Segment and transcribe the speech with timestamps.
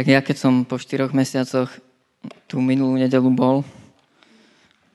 [0.00, 1.68] Tak ja keď som po štyroch mesiacoch
[2.48, 3.60] tú minulú nedelu bol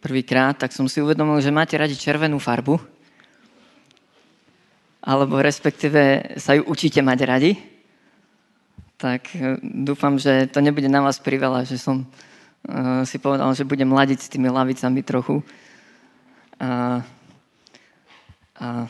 [0.02, 2.82] prvýkrát, tak som si uvedomil, že máte radi červenú farbu.
[5.06, 7.54] Alebo respektíve sa ju učíte mať radi.
[8.98, 13.62] Tak e, dúfam, že to nebude na vás priveľa, že som uh, si povedal, že
[13.62, 15.46] budem mladiť s tými lavicami trochu.
[16.58, 17.06] A,
[18.58, 18.90] a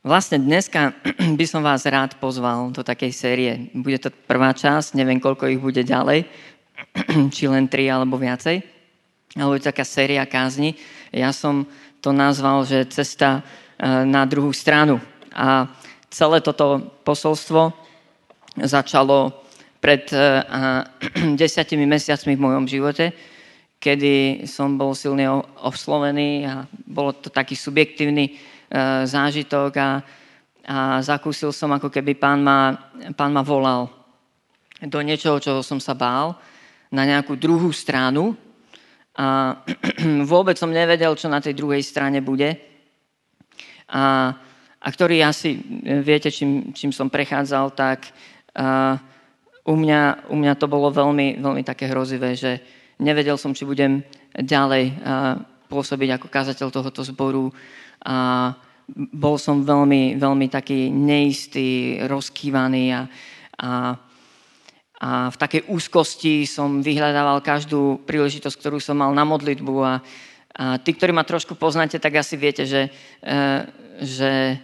[0.00, 0.96] Vlastne dneska
[1.38, 3.52] by som vás rád pozval do takej série.
[3.76, 6.24] Bude to prvá časť, neviem, koľko ich bude ďalej,
[7.36, 8.64] či len tri alebo viacej.
[9.36, 10.80] Ale bude taká séria kázni.
[11.12, 11.68] Ja som
[12.00, 13.44] to nazval, že cesta
[13.76, 15.04] e, na druhú stranu.
[15.36, 15.68] A
[16.08, 17.68] celé toto posolstvo
[18.56, 19.44] začalo
[19.84, 20.16] pred e,
[21.44, 23.12] desiatimi mesiacmi v mojom živote,
[23.76, 25.28] kedy som bol silne
[25.60, 28.49] oslovený a bolo to taký subjektívny
[29.04, 29.90] zážitok a,
[30.62, 32.74] a zakúsil som, ako keby pán ma,
[33.18, 33.90] pán ma volal
[34.80, 36.38] do niečoho, čo som sa bál,
[36.90, 38.34] na nejakú druhú stranu
[39.18, 39.58] a
[40.32, 42.56] vôbec som nevedel, čo na tej druhej strane bude.
[43.90, 44.32] A,
[44.80, 45.58] a ktorý asi,
[46.00, 48.08] viete, čím, čím som prechádzal, tak
[48.54, 48.96] a,
[49.66, 52.62] u, mňa, u mňa to bolo veľmi, veľmi také hrozivé, že
[53.02, 55.36] nevedel som, či budem ďalej a,
[55.70, 57.54] pôsobiť ako kazateľ tohoto zboru.
[58.02, 58.50] A
[58.96, 63.00] bol som veľmi, veľmi taký neistý, rozkývaný a,
[63.62, 63.70] a,
[64.98, 69.74] a v takej úzkosti som vyhľadával každú príležitosť, ktorú som mal na modlitbu.
[69.78, 69.94] A, a
[70.82, 72.90] tí, ktorí ma trošku poznáte, tak asi viete, že,
[73.22, 73.38] e,
[74.02, 74.58] že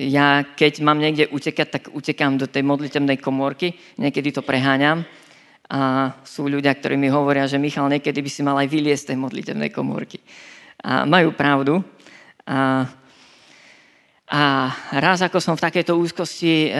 [0.00, 5.04] ja keď mám niekde utekať, tak utekám do tej modlitebnej komórky, niekedy to preháňam
[5.70, 9.08] a sú ľudia, ktorí mi hovoria, že Michal, niekedy by si mal aj vyliesť z
[9.14, 10.18] tej modlitebnej komórky.
[10.82, 11.78] A majú pravdu.
[12.42, 12.90] A,
[14.26, 14.42] a
[14.98, 16.70] raz, ako som v takejto úzkosti e,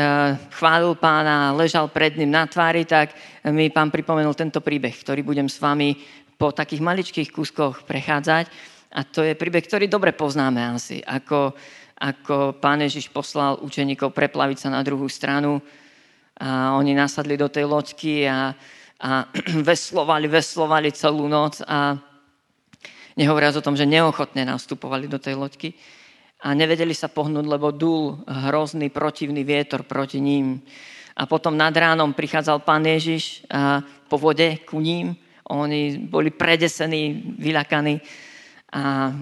[0.58, 3.14] chválil pána, ležal pred ním na tvári, tak
[3.46, 5.94] mi pán pripomenul tento príbeh, ktorý budem s vami
[6.34, 8.50] po takých maličkých kúskoch prechádzať.
[8.90, 10.98] A to je príbeh, ktorý dobre poznáme asi.
[11.06, 11.54] Ako,
[11.94, 15.62] ako pán Ježiš poslal učeníkov preplaviť sa na druhú stranu.
[16.42, 18.50] A oni nasadli do tej loďky a,
[19.00, 19.24] a
[19.68, 21.96] veslovali, veslovali celú noc a
[23.20, 25.76] Nehovoriac o tom, že neochotne nastupovali do tej loďky
[26.40, 30.62] a nevedeli sa pohnúť, lebo dul hrozný protivný vietor proti ním.
[31.18, 35.12] A potom nad ránom prichádzal pán Ježiš a po vode ku ním.
[35.52, 38.00] Oni boli predesení, vyľakaní.
[38.72, 39.12] A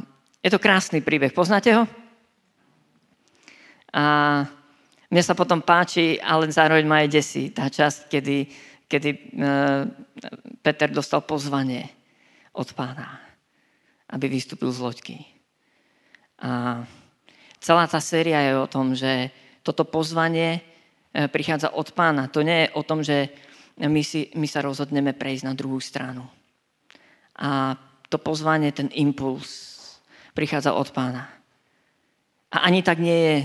[0.44, 1.34] je to krásny príbeh.
[1.34, 1.82] Poznáte ho?
[3.90, 4.04] A
[5.10, 8.36] mne sa potom páči, ale zároveň ma aj desí tá časť, kedy,
[8.88, 9.18] kedy e,
[10.64, 11.86] Peter dostal pozvanie
[12.56, 13.28] od pána
[14.08, 15.16] aby vystúpil z loďky.
[16.40, 16.82] A
[17.60, 19.28] celá tá séria je o tom, že
[19.60, 20.60] toto pozvanie
[21.12, 22.30] e, prichádza od pána.
[22.32, 23.28] To nie je o tom, že
[23.76, 26.24] my, si, my sa rozhodneme prejsť na druhú stranu.
[27.36, 27.76] A
[28.08, 29.76] to pozvanie, ten impuls
[30.32, 31.28] prichádza od pána.
[32.48, 33.36] A ani tak nie je,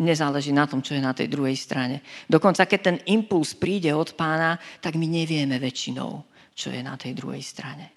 [0.00, 2.00] nezáleží na tom, čo je na tej druhej strane.
[2.30, 6.24] Dokonca, keď ten impuls príde od pána, tak my nevieme väčšinou,
[6.56, 7.92] čo je na tej druhej strane.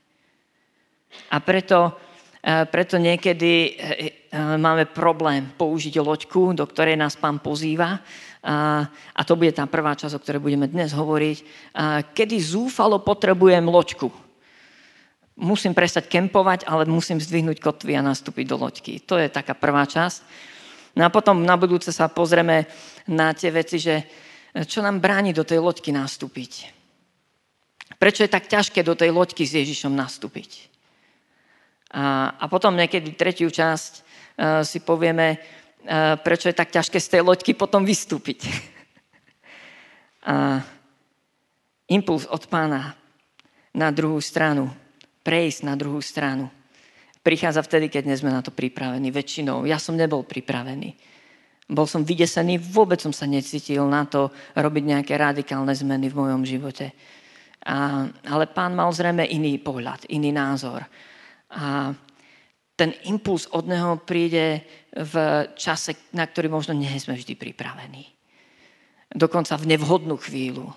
[1.31, 1.95] A preto
[2.45, 7.97] preto niekedy e, e, máme problém použiť loďku, do ktorej nás pán pozýva.
[8.45, 11.38] A to bude tá prvá časť, o ktorej budeme dnes hovoriť.
[12.13, 14.13] Kedy zúfalo potrebujem loďku.
[15.41, 19.01] Musím prestať kempovať, ale musím zdvihnúť kotvy a nastúpiť do loďky.
[19.09, 20.22] To je taká prvá časť.
[20.95, 22.72] No a potom na budúce sa pozrieme
[23.11, 24.07] na tie veci, že
[24.63, 26.72] čo nám bráni do tej loďky nastúpiť.
[28.00, 30.72] Prečo je tak ťažké do tej loďky s Ježišom nastúpiť?
[31.91, 34.03] A, a potom niekedy tretiu časť uh,
[34.63, 38.47] si povieme, uh, prečo je tak ťažké z tej loďky potom vystúpiť.
[40.31, 40.63] a
[41.91, 42.95] impuls od pána
[43.75, 44.72] na druhú stranu,
[45.22, 46.50] prejsť na druhú stranu,
[47.25, 49.09] prichádza vtedy, keď nie sme na to pripravení.
[49.09, 49.66] Väčšinou.
[49.66, 50.94] Ja som nebol pripravený.
[51.66, 56.46] Bol som vydesený, vôbec som sa necítil na to robiť nejaké radikálne zmeny v mojom
[56.46, 56.94] živote.
[57.66, 60.85] A, ale pán mal zrejme iný pohľad, iný názor.
[61.49, 61.90] A
[62.78, 64.61] ten impuls od neho príde
[64.94, 65.16] v
[65.58, 68.05] čase, na ktorý možno nie sme vždy pripravení.
[69.09, 70.70] Dokonca v nevhodnú chvíľu.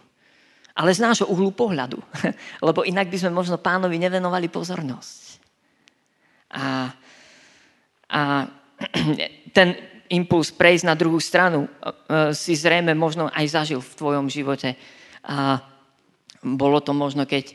[0.72, 2.00] Ale z nášho uhlu pohľadu.
[2.66, 5.27] Lebo inak by sme možno pánovi nevenovali pozornosť.
[6.52, 6.92] A,
[8.08, 8.20] a
[9.56, 9.68] ten
[10.08, 11.68] impuls prejsť na druhú stranu
[12.32, 14.72] si zrejme možno aj zažil v tvojom živote.
[15.28, 15.60] A
[16.40, 17.52] bolo to možno, keď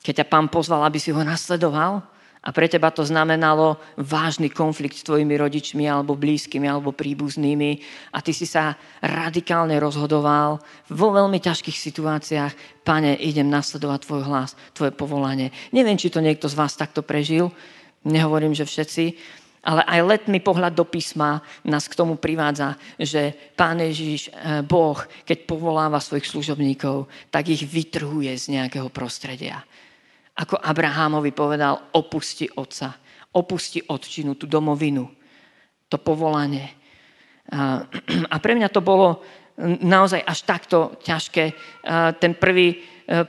[0.00, 2.04] keď ťa pán pozval, aby si ho nasledoval
[2.40, 7.70] a pre teba to znamenalo vážny konflikt s tvojimi rodičmi alebo blízkymi alebo príbuznými.
[8.16, 10.56] A ty si sa radikálne rozhodoval
[10.88, 15.52] vo veľmi ťažkých situáciách, pane, idem nasledovať tvoj hlas, tvoje povolanie.
[15.76, 17.52] Neviem, či to niekto z vás takto prežil,
[18.08, 19.04] nehovorím, že všetci,
[19.60, 24.96] ale aj letný pohľad do písma nás k tomu privádza, že Pán Ježiš, eh, Boh,
[25.28, 29.60] keď povoláva svojich služobníkov, tak ich vytrhuje z nejakého prostredia
[30.40, 32.96] ako Abrahámovi povedal, opusti otca,
[33.36, 35.04] opusti otčinu, tú domovinu,
[35.84, 36.64] to povolanie.
[38.32, 39.20] A pre mňa to bolo
[39.84, 41.44] naozaj až takto ťažké.
[42.16, 42.80] Ten prvý,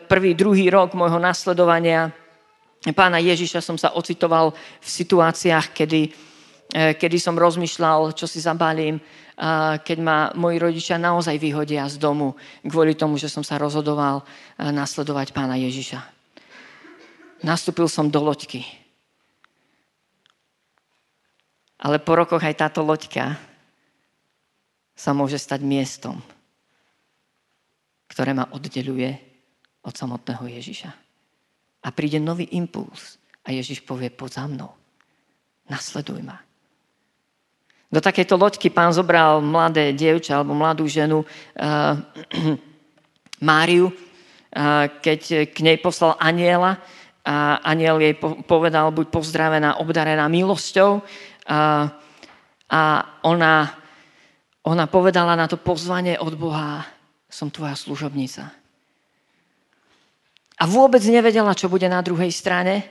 [0.07, 2.15] prvý druhý rok môjho nasledovania
[2.95, 6.01] pána Ježiša som sa ocitoval v situáciách, kedy,
[6.95, 8.97] kedy som rozmýšľal, čo si zabalím,
[9.83, 14.23] keď ma moji rodičia naozaj vyhodia z domu kvôli tomu, že som sa rozhodoval
[14.57, 16.20] nasledovať pána Ježiša
[17.41, 18.65] nastúpil som do loďky.
[21.81, 23.41] Ale po rokoch aj táto loďka
[24.93, 26.21] sa môže stať miestom,
[28.05, 29.17] ktoré ma oddeluje
[29.81, 30.91] od samotného Ježiša.
[31.81, 34.71] A príde nový impuls a Ježiš povie, poď za mnou,
[35.65, 36.37] nasleduj ma.
[37.91, 41.97] Do takejto loďky pán zobral mladé dievča alebo mladú ženu uh,
[43.49, 46.77] Máriu, uh, keď k nej poslal aniela,
[47.21, 48.17] a aniel jej
[48.49, 51.05] povedal, buď pozdravená, obdarená milosťou.
[51.45, 51.85] A,
[52.71, 52.81] a
[53.21, 53.69] ona,
[54.65, 56.81] ona povedala na to pozvanie od Boha,
[57.29, 58.49] som tvoja služobnica.
[60.61, 62.85] A vôbec nevedela, čo bude na druhej strane,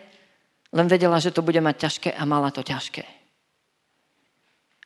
[0.70, 3.02] len vedela, že to bude mať ťažké a mala to ťažké.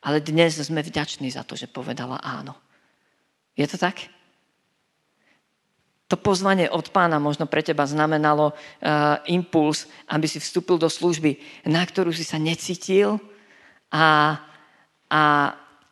[0.04, 2.52] Ale dnes sme vďační za to, že povedala áno.
[3.56, 4.08] Je to tak?
[6.14, 11.42] To pozvanie od pána možno pre teba znamenalo uh, impuls, aby si vstúpil do služby,
[11.66, 13.18] na ktorú si sa necítil
[13.90, 14.38] a,
[15.10, 15.22] a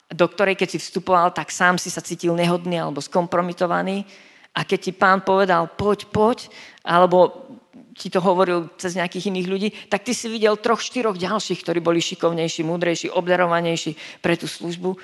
[0.07, 4.07] do ktorej keď si vstupoval, tak sám si sa cítil nehodný alebo skompromitovaný.
[4.55, 6.47] A keď ti pán povedal, poď, poď,
[6.87, 7.51] alebo
[7.99, 11.83] ti to hovoril cez nejakých iných ľudí, tak ty si videl troch, štyroch ďalších, ktorí
[11.83, 14.97] boli šikovnejší, múdrejší, obdarovanejší pre tú službu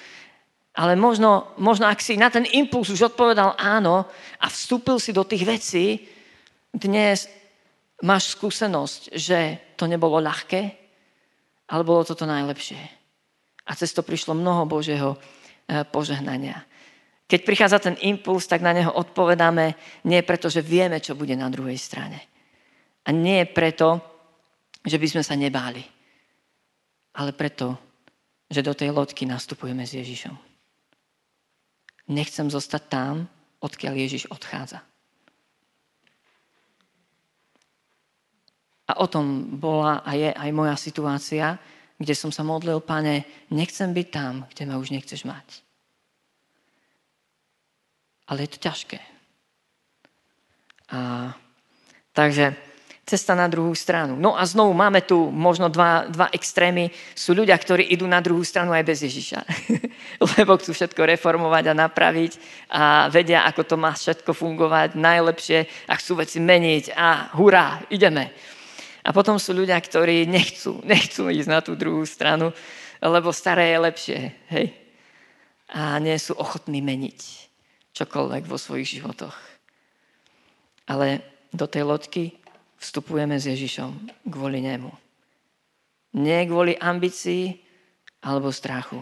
[0.79, 4.07] ale možno, možno ak si na ten impuls už odpovedal áno
[4.39, 5.87] a vstúpil si do tých vecí,
[6.71, 7.27] dnes
[8.07, 9.39] máš skúsenosť, že
[9.75, 10.63] to nebolo ľahké,
[11.75, 12.79] ale bolo to to najlepšie.
[13.69, 15.19] A cez to prišlo mnoho Božieho e,
[15.85, 16.65] požehnania.
[17.29, 19.77] Keď prichádza ten impuls, tak na neho odpovedáme
[20.09, 22.25] nie preto, že vieme, čo bude na druhej strane.
[23.05, 24.01] A nie preto,
[24.81, 25.85] že by sme sa nebáli,
[27.21, 27.77] ale preto,
[28.49, 30.48] že do tej lodky nastupujeme s Ježišom
[32.09, 33.15] nechcem zostať tam,
[33.61, 34.81] odkiaľ Ježiš odchádza.
[38.89, 41.61] A o tom bola a je aj moja situácia,
[42.01, 45.61] kde som sa modlil, pane, nechcem byť tam, kde ma už nechceš mať.
[48.33, 49.01] Ale je to ťažké.
[50.89, 51.33] A,
[52.17, 52.57] takže
[53.09, 54.21] cesta na druhú stranu.
[54.21, 56.93] No a znovu máme tu možno dva, dva extrémy.
[57.17, 59.41] Sú ľudia, ktorí idú na druhú stranu aj bez Ježiša.
[60.37, 62.33] Lebo chcú všetko reformovať a napraviť
[62.69, 68.29] a vedia, ako to má všetko fungovať najlepšie a chcú veci meniť a hurá, ideme.
[69.01, 72.53] A potom sú ľudia, ktorí nechcú, nechcú ísť na tú druhú stranu,
[73.01, 74.21] lebo staré je lepšie.
[74.53, 74.67] Hej?
[75.73, 77.49] A nie sú ochotní meniť
[77.97, 79.37] čokoľvek vo svojich životoch.
[80.89, 82.37] Ale do tej loďky
[82.79, 83.91] vstupujeme s Ježišom
[84.31, 84.91] kvôli nemu.
[86.17, 87.59] Nie kvôli ambícii
[88.25, 88.99] alebo strachu.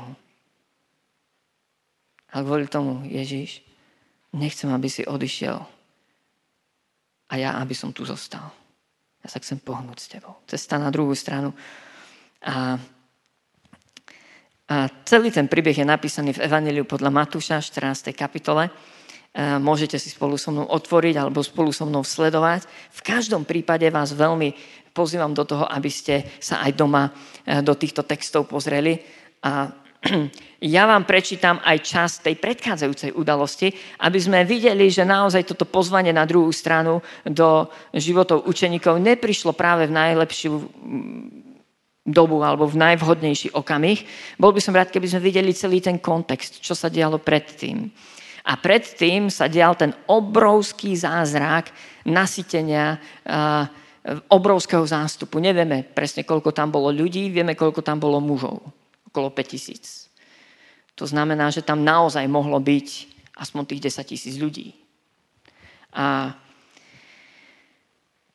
[2.34, 3.62] Ale kvôli tomu, Ježiš,
[4.34, 5.56] nechcem, aby si odišiel
[7.26, 8.52] a ja, aby som tu zostal.
[9.22, 10.38] Ja sa chcem pohnúť s tebou.
[10.46, 11.50] Cesta na druhú stranu.
[12.46, 12.78] A,
[14.70, 18.14] a celý ten príbeh je napísaný v Evangeliu podľa Matúša, 14.
[18.14, 18.70] kapitole.
[19.36, 22.64] Eh, môžete si spolu so mnou otvoriť alebo spolu so mnou sledovať.
[22.88, 24.56] V každom prípade vás veľmi
[24.96, 27.12] pozývam do toho, aby ste sa aj doma
[27.44, 28.96] eh, do týchto textov pozreli.
[29.44, 29.68] A
[30.64, 36.16] ja vám prečítam aj čas tej predchádzajúcej udalosti, aby sme videli, že naozaj toto pozvanie
[36.16, 40.52] na druhú stranu do životov učeníkov neprišlo práve v najlepšiu
[42.08, 44.00] dobu alebo v najvhodnejší okamih.
[44.40, 47.92] Bol by som rád, keby sme videli celý ten kontext, čo sa dialo predtým.
[48.46, 51.74] A predtým sa dial ten obrovský zázrak
[52.06, 53.02] nasytenia
[54.30, 55.42] obrovského zástupu.
[55.42, 58.62] Nevieme presne, koľko tam bolo ľudí, vieme, koľko tam bolo mužov.
[59.10, 60.06] Okolo 5000.
[60.94, 62.88] To znamená, že tam naozaj mohlo byť
[63.34, 64.78] aspoň tých 10 tisíc ľudí.
[65.90, 66.38] A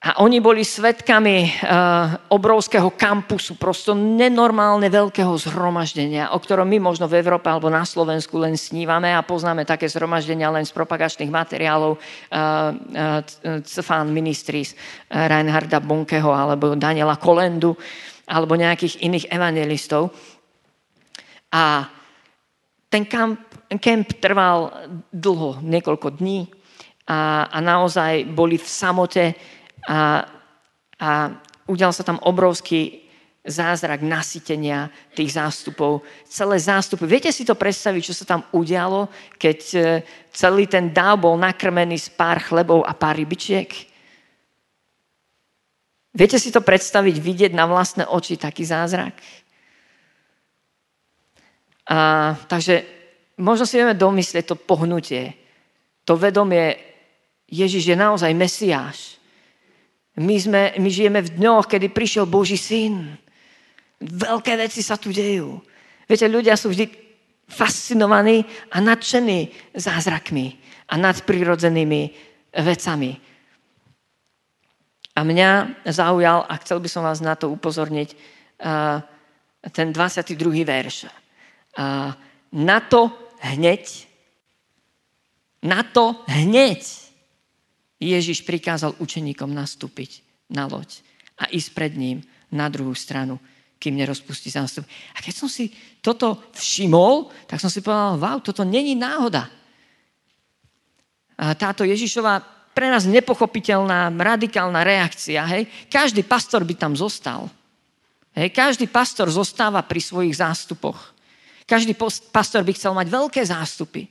[0.01, 7.05] A oni boli svetkami uh, obrovského kampusu, prosto nenormálne veľkého zhromaždenia, o ktorom my možno
[7.05, 11.93] v Európe alebo na Slovensku len snívame a poznáme také zhromaždenia len z propagačných materiálov
[11.93, 14.73] uh, uh, Cfán Ministries
[15.05, 17.77] Reinharda Bonkeho alebo Daniela Kolendu
[18.25, 20.17] alebo nejakých iných evangelistov.
[21.53, 21.85] A
[22.89, 23.37] ten kamp,
[23.77, 24.73] kemp trval
[25.13, 26.49] dlho, niekoľko dní
[27.05, 29.37] a, a naozaj boli v samote
[29.87, 30.27] a,
[31.01, 31.09] a
[31.65, 33.01] udial sa tam obrovský
[33.41, 36.05] zázrak nasytenia tých zástupov.
[36.29, 37.09] Celé zástupy.
[37.09, 39.09] Viete si to predstaviť, čo sa tam udialo,
[39.41, 39.79] keď e,
[40.29, 43.69] celý ten dáv bol nakrmený z pár chlebov a pár rybičiek?
[46.11, 49.17] Viete si to predstaviť, vidieť na vlastné oči taký zázrak?
[51.89, 52.85] A, takže
[53.41, 55.33] možno si vieme domyslieť to pohnutie,
[56.05, 56.77] to vedomie,
[57.49, 59.20] Ježiš je naozaj Mesiáš.
[60.21, 63.17] My, sme, my žijeme v dňoch, kedy prišiel Boží syn.
[63.97, 65.57] Veľké veci sa tu dejú.
[66.05, 66.85] Viete, ľudia sú vždy
[67.49, 70.55] fascinovaní a nadšení zázrakmi
[70.87, 72.01] a nadprirodzenými
[72.53, 73.11] vecami.
[75.11, 78.15] A mňa zaujal, a chcel by som vás na to upozorniť,
[79.75, 80.37] ten 22.
[80.63, 81.09] verš.
[82.51, 83.11] Na to
[83.41, 84.07] hneď,
[85.61, 87.10] na to hneď
[88.01, 91.05] Ježiš prikázal učeníkom nastúpiť na loď
[91.37, 93.37] a ísť pred ním na druhú stranu,
[93.77, 94.89] kým nerozpustí zástup.
[95.13, 95.69] A keď som si
[96.01, 99.45] toto všimol, tak som si povedal, wow, toto není náhoda.
[101.37, 102.41] A táto Ježišová
[102.73, 107.49] pre nás nepochopiteľná, radikálna reakcia, hej, každý pastor by tam zostal.
[108.33, 111.13] Hej, každý pastor zostáva pri svojich zástupoch.
[111.67, 111.93] Každý
[112.31, 114.07] pastor by chcel mať veľké zástupy,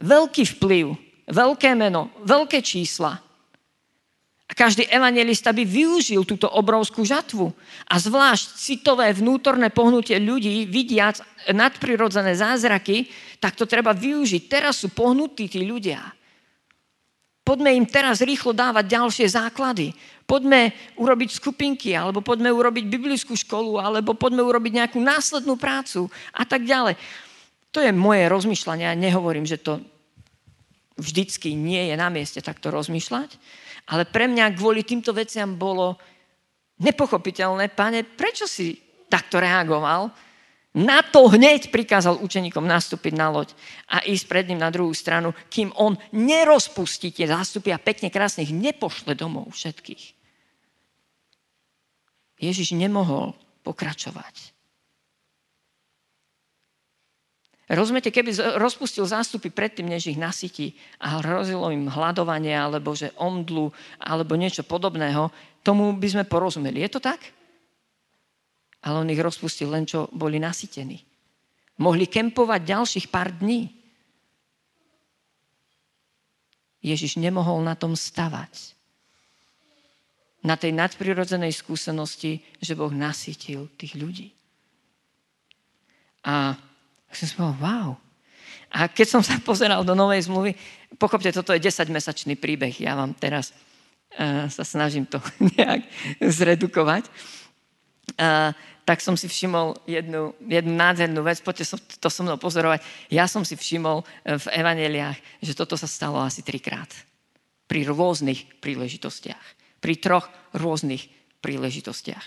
[0.00, 3.18] veľký vplyv, veľké meno, veľké čísla.
[4.50, 7.54] A každý evangelista by využil túto obrovskú žatvu.
[7.86, 11.22] A zvlášť citové vnútorné pohnutie ľudí, vidiac
[11.54, 13.06] nadprirodzené zázraky,
[13.38, 14.50] tak to treba využiť.
[14.50, 16.02] Teraz sú pohnutí tí ľudia.
[17.46, 19.94] Poďme im teraz rýchlo dávať ďalšie základy.
[20.26, 26.46] Poďme urobiť skupinky, alebo poďme urobiť biblickú školu, alebo poďme urobiť nejakú následnú prácu a
[26.46, 26.94] tak ďalej.
[27.74, 28.86] To je moje rozmýšľanie.
[28.86, 29.82] Ja nehovorím, že to
[31.00, 33.40] vždycky nie je na mieste takto rozmýšľať,
[33.88, 35.96] ale pre mňa kvôli týmto veciam bolo
[36.84, 38.76] nepochopiteľné, pane, prečo si
[39.08, 40.12] takto reagoval?
[40.70, 43.50] Na to hneď prikázal učeníkom nastúpiť na loď
[43.90, 48.46] a ísť pred ním na druhú stranu, kým on nerozpustí tie zástupy a pekne krásne
[48.46, 50.04] ich nepošle domov všetkých.
[52.38, 53.34] Ježiš nemohol
[53.66, 54.59] pokračovať.
[57.70, 63.70] Rozumiete, keby rozpustil zástupy predtým, než ich nasytí a hrozilo im hľadovanie, alebo že omdlu,
[64.02, 65.30] alebo niečo podobného,
[65.62, 66.82] tomu by sme porozumeli.
[66.82, 67.22] Je to tak?
[68.82, 70.98] Ale on ich rozpustil len, čo boli nasytení.
[71.78, 73.70] Mohli kempovať ďalších pár dní.
[76.82, 78.74] Ježiš nemohol na tom stavať.
[80.42, 84.34] Na tej nadprirodzenej skúsenosti, že Boh nasytil tých ľudí.
[86.26, 86.58] A
[87.10, 87.90] tak som si povedal, wow.
[88.70, 90.54] A keď som sa pozeral do novej zmluvy,
[90.94, 92.72] pochopte, toto je 10-mesačný príbeh.
[92.78, 93.50] Ja vám teraz
[94.14, 95.18] uh, sa snažím to
[95.58, 95.82] nejak
[96.22, 97.10] zredukovať.
[98.14, 98.54] Uh,
[98.90, 102.82] tak som si všimol jednu, jednu nádhernú vec, poďte to so mnou pozorovať.
[103.06, 106.90] Ja som si všimol e, v evaneliách, že toto sa stalo asi trikrát.
[107.70, 109.78] Pri rôznych príležitostiach.
[109.78, 110.26] Pri troch
[110.58, 111.06] rôznych
[111.38, 112.26] príležitostiach.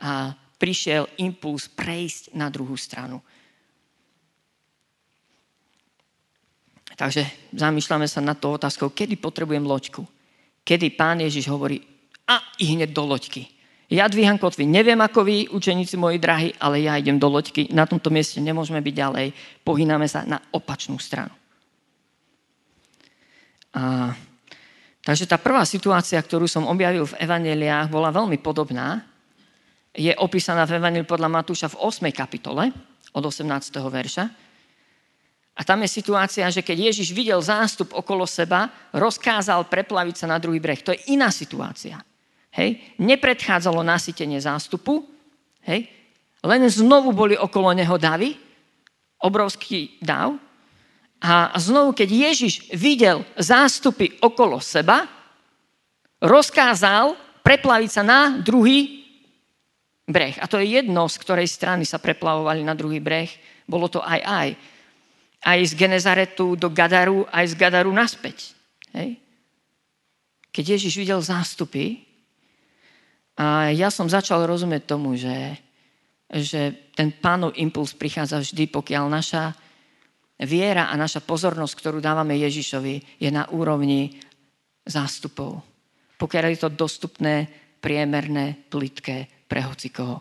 [0.00, 3.20] A prišiel impuls prejsť na druhú stranu.
[6.96, 10.04] Takže zamýšľame sa nad tou otázkou, kedy potrebujem loďku.
[10.62, 11.82] Kedy pán Ježiš hovorí,
[12.28, 13.50] a i hneď do loďky.
[13.92, 14.64] Ja dvíham kotvy.
[14.64, 17.68] Neviem ako vy, učeníci moji drahí, ale ja idem do loďky.
[17.76, 19.26] Na tomto mieste nemôžeme byť ďalej.
[19.60, 21.34] Pohyname sa na opačnú stranu.
[23.76, 24.12] A,
[25.04, 29.04] takže tá prvá situácia, ktorú som objavil v evaneliách, bola veľmi podobná.
[29.92, 32.08] Je opísaná v evaneliu podľa Matúša v 8.
[32.16, 32.72] kapitole
[33.12, 33.44] od 18.
[33.76, 34.24] verša.
[35.52, 40.40] A tam je situácia, že keď Ježiš videl zástup okolo seba, rozkázal preplaviť sa na
[40.40, 40.80] druhý breh.
[40.80, 42.00] To je iná situácia.
[42.56, 42.80] Hej?
[42.96, 45.04] Nepredchádzalo nasytenie zástupu,
[45.68, 45.92] hej?
[46.42, 48.34] len znovu boli okolo neho davy,
[49.20, 50.34] obrovský dav.
[51.22, 55.06] A znovu, keď Ježiš videl zástupy okolo seba,
[56.18, 59.04] rozkázal preplaviť sa na druhý
[60.08, 60.34] breh.
[60.42, 63.30] A to je jedno, z ktorej strany sa preplavovali na druhý breh.
[63.68, 64.48] Bolo to aj aj
[65.42, 68.54] aj z Genezaretu do Gadaru, aj z Gadaru naspäť.
[68.94, 69.22] Hej?
[70.52, 72.04] keď Ježiš videl zástupy,
[73.32, 75.56] a ja som začal rozumieť tomu, že,
[76.28, 79.56] že ten pánov impuls prichádza vždy, pokiaľ naša
[80.44, 84.20] viera a naša pozornosť, ktorú dávame Ježišovi, je na úrovni
[84.84, 85.64] zástupov.
[86.20, 87.48] Pokiaľ je to dostupné,
[87.80, 90.20] priemerné, plitké pre hocikoho.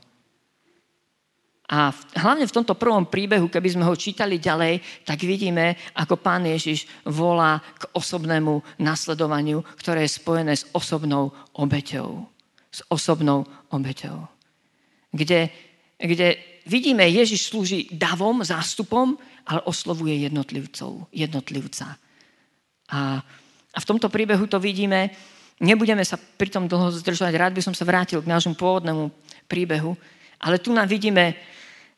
[1.72, 6.44] A hlavne v tomto prvom príbehu, keby sme ho čítali ďalej, tak vidíme, ako pán
[6.44, 12.28] Ježiš volá k osobnému nasledovaniu, ktoré je spojené s osobnou obeťou.
[12.68, 14.28] S osobnou obeťou.
[15.16, 15.48] Kde,
[15.96, 16.28] kde
[16.68, 19.16] vidíme, Ježiš slúži davom, zástupom,
[19.48, 21.96] ale oslovuje jednotlivcov, jednotlivca.
[22.92, 23.24] A,
[23.72, 25.08] a v tomto príbehu to vidíme,
[25.63, 29.08] nebudeme sa pri tom dlho zdržovať, rád by som sa vrátil k nášmu pôvodnému
[29.48, 29.96] príbehu,
[30.44, 31.40] ale tu nám vidíme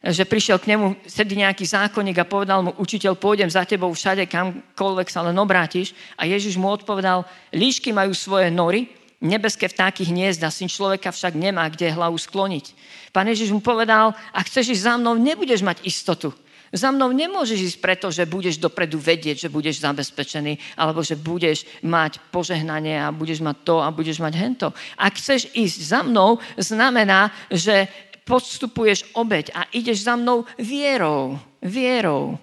[0.03, 4.27] že prišiel k nemu sedí nejaký zákonník a povedal mu, učiteľ, pôjdem za tebou všade,
[4.27, 5.95] kamkoľvek sa len obrátiš.
[6.19, 7.23] A Ježiš mu odpovedal,
[7.55, 8.91] líšky majú svoje nory,
[9.23, 12.75] nebeské vtáky hniezda, syn človeka však nemá kde hlavu skloniť.
[13.15, 16.35] Pán Ježiš mu povedal, ak chceš ísť za mnou, nebudeš mať istotu.
[16.73, 21.69] Za mnou nemôžeš ísť preto, že budeš dopredu vedieť, že budeš zabezpečený, alebo že budeš
[21.85, 24.67] mať požehnanie a budeš mať to a budeš mať hento.
[24.97, 27.87] Ak chceš ísť za mnou, znamená, že
[28.23, 32.39] podstupuješ obeď a ideš za mnou vierou, vierou,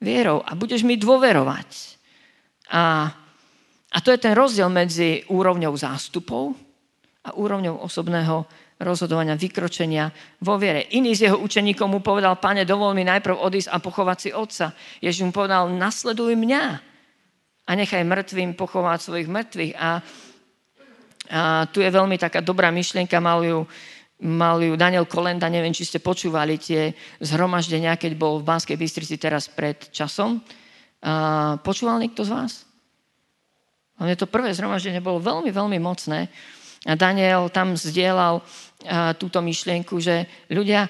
[0.00, 1.70] vierou a budeš mi dôverovať.
[2.72, 3.12] A,
[3.92, 6.56] a to je ten rozdiel medzi úrovňou zástupov
[7.26, 10.12] a úrovňou osobného rozhodovania, vykročenia
[10.44, 10.84] vo viere.
[10.92, 14.76] Iný z jeho učeníkov mu povedal, pane, dovol mi najprv odísť a pochovať si otca.
[15.00, 16.64] Ježiš mu povedal, nasleduj mňa
[17.66, 19.72] a nechaj mŕtvým pochovať svojich mŕtvych.
[19.80, 19.90] A, a
[21.72, 23.64] tu je veľmi taká dobrá myšlienka, mal ju
[24.16, 29.20] Mal ju Daniel Kolenda, neviem, či ste počúvali tie zhromaždenia, keď bol v Banskej Bystrici
[29.20, 30.40] teraz pred časom.
[31.04, 32.52] A počúval niekto z vás?
[34.00, 36.32] Ale to prvé zhromaždenie bolo veľmi, veľmi mocné.
[36.88, 38.40] A Daniel tam zdieľal
[39.20, 40.88] túto myšlienku, že ľudia,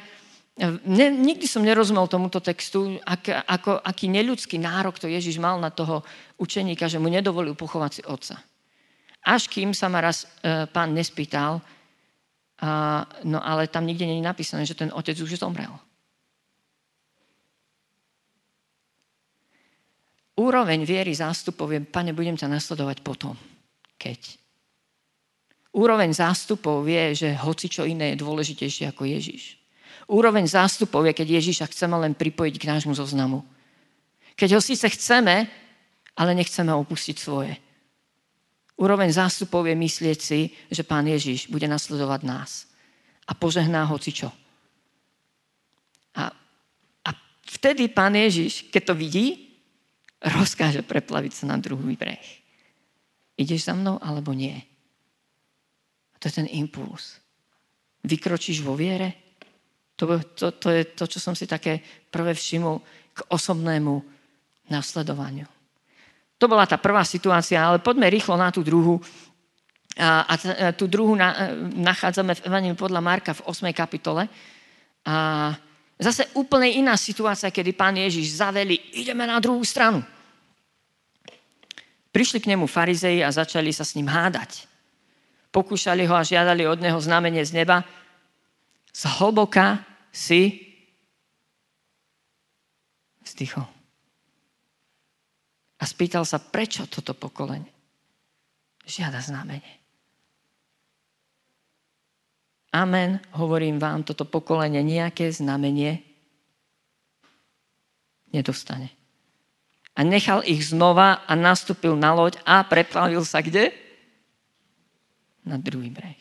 [0.86, 5.74] ne, nikdy som nerozumel tomuto textu, ak, ako, aký neľudský nárok to Ježiš mal na
[5.74, 6.06] toho
[6.38, 8.38] učeníka, že mu nedovolil pochovať si otca.
[9.26, 11.58] Až kým sa ma raz e, pán nespýtal,
[12.60, 15.72] a, no ale tam nikde je napísané, že ten otec už zomrel.
[20.36, 23.32] Úroveň viery zástupov je, pane, budem ťa nasledovať potom,
[23.96, 24.36] keď.
[25.72, 29.56] Úroveň zástupov vie, že hoci čo iné je dôležitejšie ako Ježiš.
[30.08, 33.44] Úroveň zástupov je, keď Ježiša chceme len pripojiť k nášmu zoznamu.
[34.36, 35.48] Keď ho síce chceme,
[36.16, 37.56] ale nechceme opustiť svoje.
[38.76, 42.68] Úroveň zástupov je myslieť si, že Pán Ježiš bude nasledovať nás
[43.24, 44.28] a požehná hoci čo.
[46.12, 46.28] A,
[47.04, 47.10] a
[47.48, 49.26] vtedy Pán Ježiš, keď to vidí,
[50.20, 52.24] rozkáže preplaviť sa na druhý breh.
[53.40, 54.56] Ideš za mnou alebo nie?
[56.12, 57.20] A to je ten impuls.
[58.04, 59.40] Vykročíš vo viere?
[59.96, 61.80] To, to, to je to, čo som si také
[62.12, 62.84] prvé všimol
[63.16, 64.04] k osobnému
[64.68, 65.55] nasledovaniu.
[66.36, 69.00] To bola tá prvá situácia, ale poďme rýchlo na tú druhú.
[69.96, 70.34] A, a
[70.76, 73.72] tú druhú na, nachádzame v Evangeliu podľa Marka v 8.
[73.72, 74.28] kapitole.
[75.08, 75.56] A
[75.96, 80.04] zase úplne iná situácia, kedy pán Ježiš zaveli, ideme na druhú stranu.
[82.12, 84.68] Prišli k nemu farizeji a začali sa s ním hádať.
[85.48, 87.80] Pokúšali ho a žiadali od neho znamenie z neba.
[88.92, 89.80] Z hlboka
[90.12, 90.60] si
[93.24, 93.75] vzdychol
[95.86, 97.70] a spýtal sa, prečo toto pokolenie
[98.86, 99.86] žiada znamenie.
[102.74, 106.02] Amen, hovorím vám, toto pokolenie nejaké znamenie
[108.34, 108.90] nedostane.
[109.96, 113.70] A nechal ich znova a nastúpil na loď a preplavil sa kde?
[115.46, 116.20] Na druhý breh.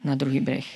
[0.00, 0.66] Na druhý breh.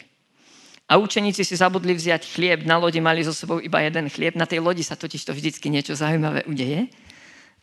[0.87, 2.63] A učeníci si zabudli vziať chlieb.
[2.69, 4.37] Na lodi mali so sebou iba jeden chlieb.
[4.37, 6.87] Na tej lodi sa totiž to vždycky niečo zaujímavé udeje.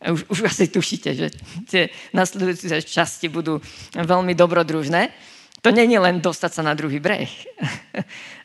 [0.02, 1.26] Už, už asi tušíte, že
[1.70, 3.62] tie nasledujúce časti budú
[3.94, 5.14] veľmi dobrodružné.
[5.62, 7.30] To není len dostať sa na druhý breh.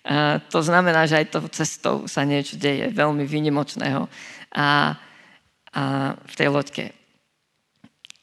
[0.07, 4.05] A to znamená, že aj to cestou sa niečo deje veľmi výnimočného
[4.53, 4.67] a, a
[6.13, 6.85] v tej loďke.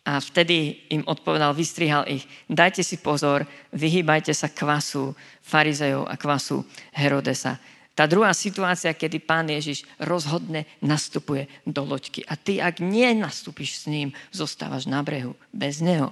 [0.05, 6.63] A vtedy im odpovedal, vystrihal ich, dajte si pozor, vyhýbajte sa kvasu farizejov a kvasu
[6.93, 7.57] Herodesa
[7.95, 12.27] tá druhá situácia, kedy pán Ježiš rozhodne nastupuje do loďky.
[12.27, 16.11] A ty, ak nie nastúpiš s ním, zostávaš na brehu bez neho.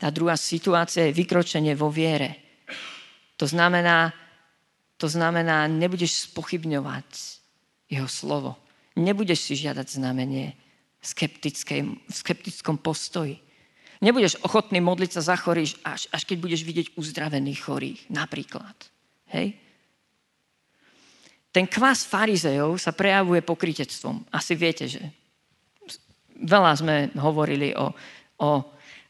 [0.00, 2.40] Tá druhá situácia je vykročenie vo viere.
[3.36, 4.16] To znamená,
[4.96, 7.08] to znamená, nebudeš spochybňovať
[7.92, 8.56] jeho slovo.
[8.96, 10.56] Nebudeš si žiadať znamenie
[11.04, 11.06] v
[12.08, 13.44] skeptickom postoji.
[14.00, 18.76] Nebudeš ochotný modliť sa za chorých, až, až keď budeš vidieť uzdravených chorých, napríklad.
[19.36, 19.56] Hej?
[21.56, 24.28] Ten kvás farizejov sa prejavuje pokritectvom.
[24.28, 25.00] Asi viete, že
[26.44, 27.96] veľa sme hovorili o,
[28.44, 28.50] o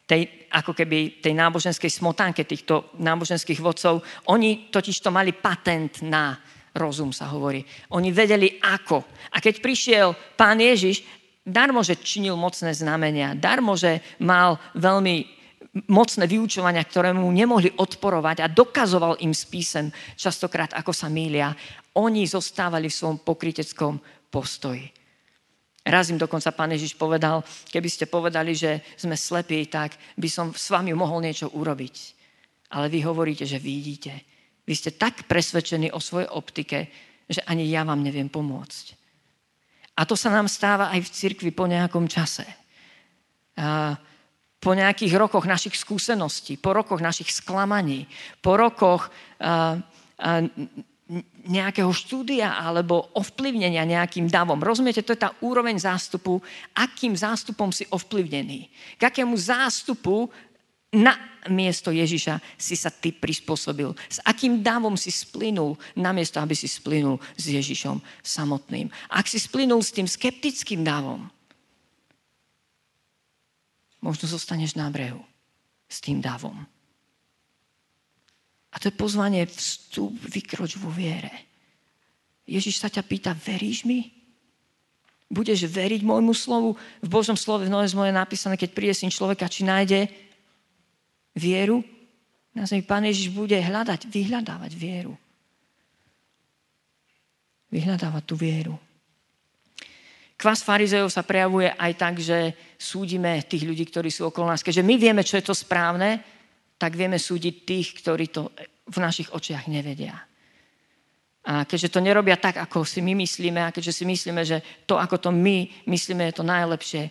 [0.06, 4.06] tej, ako keby tej náboženskej smotánke týchto náboženských vodcov.
[4.30, 6.38] Oni totiž to mali patent na
[6.78, 7.66] rozum, sa hovorí.
[7.90, 9.26] Oni vedeli ako.
[9.34, 11.02] A keď prišiel pán Ježiš,
[11.42, 15.34] darmo, že činil mocné znamenia, darmo, že mal veľmi
[15.90, 21.52] mocné vyučovania, ktoré mu nemohli odporovať a dokazoval im spísem častokrát, ako sa mília.
[21.96, 23.96] Oni zostávali v svojom pokriteckom
[24.28, 24.92] postoji.
[25.86, 30.50] Raz im dokonca pán Ježiš povedal, keby ste povedali, že sme slepí, tak by som
[30.50, 31.96] s vami mohol niečo urobiť.
[32.74, 34.12] Ale vy hovoríte, že vidíte.
[34.66, 36.90] Vy ste tak presvedčení o svojej optike,
[37.30, 38.98] že ani ja vám neviem pomôcť.
[39.96, 42.44] A to sa nám stáva aj v cirkvi po nejakom čase.
[43.56, 43.94] A
[44.58, 48.10] po nejakých rokoch našich skúseností, po rokoch našich sklamaní,
[48.42, 49.06] po rokoch
[49.38, 49.78] a,
[50.18, 50.42] a,
[51.46, 54.58] nejakého štúdia alebo ovplyvnenia nejakým davom.
[54.58, 56.42] Rozumiete, to je tá úroveň zástupu,
[56.74, 58.66] akým zástupom si ovplyvnený.
[58.98, 60.26] K akému zástupu
[60.90, 61.14] na
[61.46, 63.94] miesto Ježiša si sa ty prispôsobil.
[64.10, 68.90] S akým davom si splynul na miesto, aby si splynul s Ježišom samotným.
[69.06, 71.30] Ak si splynul s tým skeptickým davom,
[74.02, 75.22] možno zostaneš na brehu
[75.86, 76.66] s tým davom.
[78.76, 81.32] A to je pozvanie vstup, vykroč vo viere.
[82.44, 84.12] Ježiš sa ťa pýta, veríš mi?
[85.32, 86.76] Budeš veriť môjmu slovu?
[87.00, 90.12] V Božom slove v zmluve je napísané, keď príde syn človeka, či nájde
[91.32, 91.80] vieru?
[92.52, 95.16] Na zemi Pán Ježiš bude hľadať, vyhľadávať vieru.
[97.72, 98.76] Vyhľadávať tú vieru.
[100.36, 104.60] Kvas farizejov sa prejavuje aj tak, že súdime tých ľudí, ktorí sú okolo nás.
[104.60, 106.20] Keďže my vieme, čo je to správne,
[106.76, 108.52] tak vieme súdiť tých, ktorí to
[108.86, 110.14] v našich očiach nevedia.
[111.46, 114.98] A keďže to nerobia tak, ako si my myslíme, a keďže si myslíme, že to,
[114.98, 117.02] ako to my myslíme, je to najlepšie,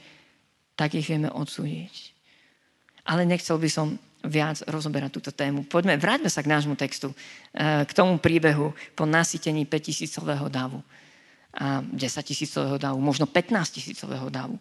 [0.76, 2.12] tak ich vieme odsúdiť.
[3.08, 3.96] Ale nechcel by som
[4.28, 5.64] viac rozoberať túto tému.
[5.70, 7.14] Poďme, vráťme sa k nášmu textu,
[7.56, 10.84] eh, k tomu príbehu po nasytení 5000 davu.
[11.56, 14.60] A 10 tisícového davu, možno 15 tisícového davu.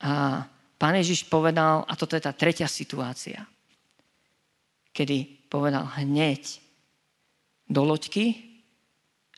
[0.00, 0.40] A
[0.80, 3.44] pán Ježiš povedal, a toto je tá tretia situácia,
[4.94, 6.62] kedy povedal hneď
[7.66, 8.38] do loďky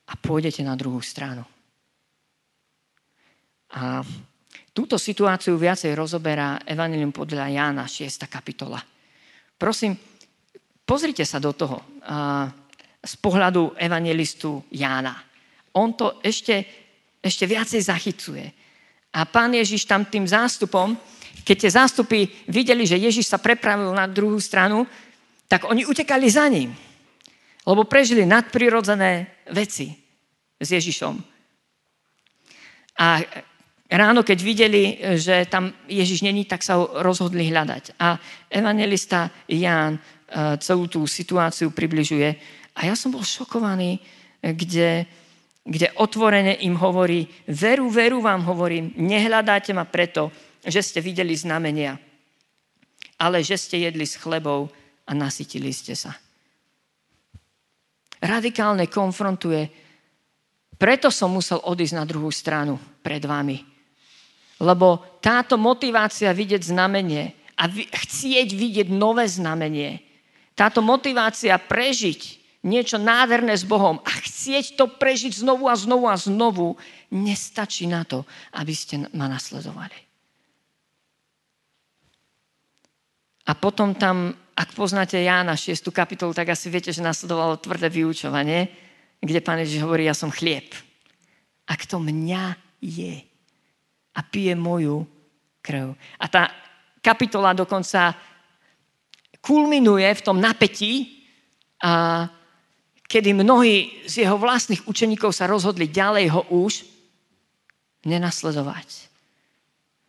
[0.07, 1.43] a pôjdete na druhú stranu.
[3.75, 4.05] A
[4.71, 8.29] túto situáciu viacej rozoberá Evangelium podľa Jána, 6.
[8.29, 8.79] kapitola.
[9.57, 9.97] Prosím,
[10.85, 11.81] pozrite sa do toho
[13.07, 15.15] z pohľadu evangelistu Jána.
[15.79, 16.67] On to ešte,
[17.23, 18.47] ešte viacej zachycuje.
[19.17, 20.99] A pán Ježiš tam tým zástupom,
[21.47, 24.85] keď tie zástupy videli, že Ježiš sa prepravil na druhú stranu,
[25.49, 26.75] tak oni utekali za ním.
[27.67, 29.91] Lebo prežili nadprirodzené veci
[30.61, 31.15] s Ježišom.
[32.97, 33.21] A
[33.91, 37.99] ráno, keď videli, že tam Ježiš není, tak sa ho rozhodli hľadať.
[37.99, 38.17] A
[38.51, 40.01] evangelista Ján e,
[40.63, 42.31] celú tú situáciu približuje.
[42.77, 44.01] A ja som bol šokovaný,
[44.41, 45.07] kde,
[45.67, 50.31] kde otvorene im hovorí, veru, veru vám hovorím, nehľadáte ma preto,
[50.67, 51.99] že ste videli znamenia,
[53.19, 54.71] ale že ste jedli s chlebou
[55.07, 56.15] a nasytili ste sa.
[58.21, 59.71] Radikálne konfrontuje.
[60.77, 63.63] Preto som musel odísť na druhú stranu pred vami.
[64.61, 70.01] Lebo táto motivácia vidieť znamenie a chcieť vidieť nové znamenie,
[70.57, 76.17] táto motivácia prežiť niečo nádherné s Bohom a chcieť to prežiť znovu a znovu a
[76.17, 76.81] znovu,
[77.13, 78.25] nestačí na to,
[78.57, 79.95] aby ste ma nasledovali.
[83.47, 85.93] A potom tam ak poznáte Jána 6.
[85.93, 88.73] kapitolu, tak asi viete, že nasledovalo tvrdé vyučovanie,
[89.21, 90.73] kde pán Ježiš hovorí, ja som chlieb.
[91.69, 93.21] A kto mňa je
[94.17, 95.05] a pije moju
[95.61, 95.93] krv.
[96.17, 96.49] A tá
[97.05, 98.17] kapitola dokonca
[99.45, 101.13] kulminuje v tom napätí,
[101.77, 102.25] a
[103.05, 106.89] kedy mnohí z jeho vlastných učeníkov sa rozhodli ďalej ho už
[108.09, 109.13] nenasledovať.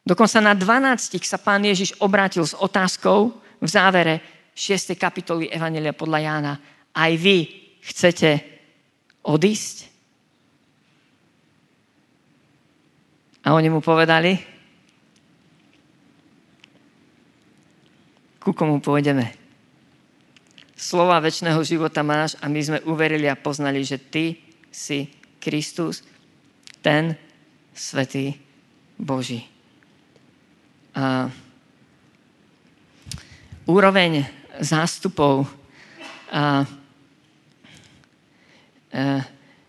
[0.08, 4.24] Dokonca na 12 sa pán Ježiš obrátil s otázkou v závere,
[4.58, 4.98] 6.
[4.98, 6.54] kapitoly Evangelia podľa Jána.
[6.90, 7.46] Aj vy
[7.86, 8.42] chcete
[9.22, 9.86] odísť?
[13.46, 14.34] A oni mu povedali,
[18.42, 19.30] ku komu pôjdeme.
[20.74, 24.42] Slova väčšného života máš a my sme uverili a poznali, že ty
[24.74, 25.06] si
[25.38, 26.02] Kristus,
[26.82, 27.14] ten
[27.78, 28.34] svetý
[28.98, 29.46] Boží.
[30.98, 31.30] A
[33.70, 34.26] úroveň
[34.60, 35.50] zástupov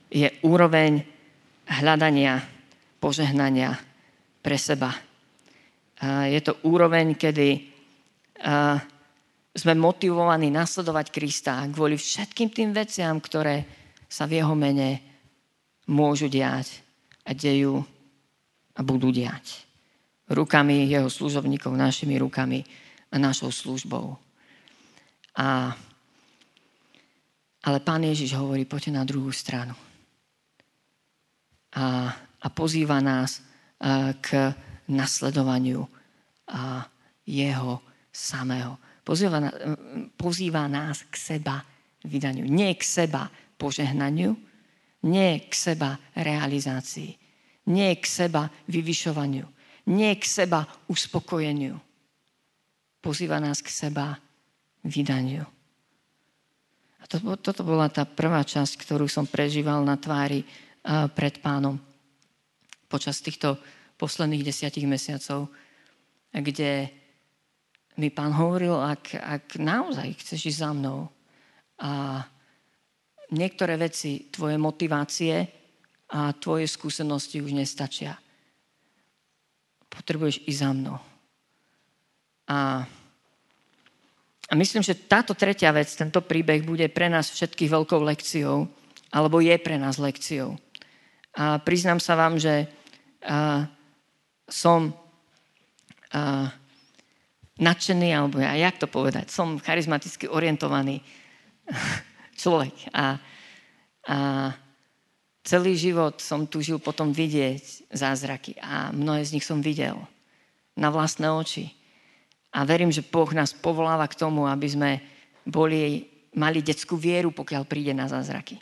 [0.09, 1.05] je úroveň
[1.69, 2.41] hľadania
[2.99, 3.77] požehnania
[4.41, 4.95] pre seba.
[6.31, 7.49] Je to úroveň, kedy
[9.59, 13.67] sme motivovaní nasledovať Krista kvôli všetkým tým veciam, ktoré
[14.07, 15.03] sa v jeho mene
[15.91, 16.81] môžu diať
[17.27, 17.83] a dejú
[18.79, 19.67] a budú diať.
[20.31, 22.63] Rukami jeho služobníkov, našimi rukami
[23.11, 24.28] a našou službou.
[25.37, 25.77] A,
[27.65, 29.75] ale pán Ježiš hovorí, poďte na druhú stranu.
[31.77, 33.45] A, a pozýva nás
[33.83, 34.55] a, k
[34.89, 35.85] nasledovaniu
[36.49, 36.89] a
[37.29, 38.81] jeho samého.
[39.05, 39.53] Pozýva,
[40.17, 41.65] pozýva nás k seba
[42.05, 42.49] vydaniu.
[42.49, 43.29] Nie k seba
[43.61, 44.37] požehnaniu,
[45.05, 47.15] nie k seba realizácii,
[47.69, 49.47] nie k seba vyvyšovaniu,
[49.93, 51.77] nie k seba uspokojeniu.
[52.99, 54.19] Pozýva nás k seba
[54.89, 55.45] vydaniu.
[56.99, 60.43] A to, toto bola tá prvá časť, ktorú som prežíval na tvári
[61.15, 61.77] pred pánom
[62.89, 63.61] počas týchto
[64.01, 65.53] posledných desiatich mesiacov,
[66.33, 66.89] kde
[67.99, 71.11] mi pán hovoril, ak, ak naozaj chceš ísť za mnou
[71.83, 72.23] a
[73.35, 75.35] niektoré veci, tvoje motivácie
[76.15, 78.17] a tvoje skúsenosti už nestačia.
[79.91, 80.99] Potrebuješ ísť za mnou.
[82.49, 82.87] A,
[84.49, 88.65] a myslím, že táto tretia vec, tento príbeh bude pre nás všetkých veľkou lekciou,
[89.13, 90.57] alebo je pre nás lekciou.
[91.37, 92.65] A priznám sa vám, že
[93.21, 93.69] a,
[94.49, 94.97] som
[96.17, 96.49] a,
[97.61, 101.05] nadšený, alebo ja, jak to povedať, som charizmaticky orientovaný
[102.41, 102.89] človek.
[102.97, 103.21] A,
[104.09, 104.17] a
[105.45, 110.01] celý život som tužil potom vidieť zázraky a mnohé z nich som videl
[110.73, 111.78] na vlastné oči.
[112.55, 114.91] A verím, že Boh nás povoláva k tomu, aby sme
[115.45, 118.57] boli, mali detskú vieru, pokiaľ príde na zázraky.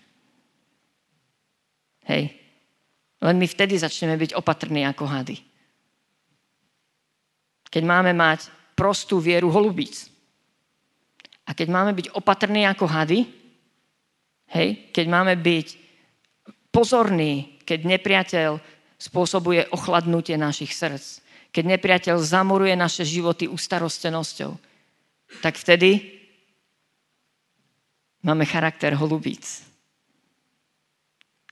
[2.07, 2.35] Hej.
[3.22, 5.37] Len my vtedy začneme byť opatrní ako hady.
[7.66, 10.11] Keď máme mať prostú vieru holubíc.
[11.46, 13.27] A keď máme byť opatrní ako hady,
[14.51, 14.92] Hej?
[14.94, 15.66] Keď máme byť
[16.70, 18.51] pozorní, keď nepriateľ
[18.96, 21.26] spôsobuje ochladnutie našich srdc,
[21.57, 24.53] keď nepriateľ zamoruje naše životy ustarostenosťou,
[25.40, 26.05] tak vtedy
[28.21, 29.64] máme charakter holubíc.